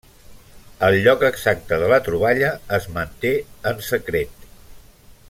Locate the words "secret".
3.93-4.49